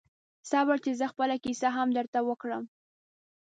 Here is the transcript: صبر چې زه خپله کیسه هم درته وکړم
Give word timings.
صبر 0.49 0.77
چې 0.85 0.91
زه 0.99 1.05
خپله 1.11 1.35
کیسه 1.43 1.67
هم 1.77 1.87
درته 1.97 2.19
وکړم 2.23 2.63